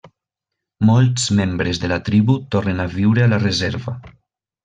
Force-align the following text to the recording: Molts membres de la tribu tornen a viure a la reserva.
Molts 0.89 1.25
membres 1.39 1.81
de 1.83 1.91
la 1.91 1.99
tribu 2.09 2.37
tornen 2.57 2.83
a 2.85 2.89
viure 2.97 3.25
a 3.27 3.31
la 3.35 3.41
reserva. 3.47 3.97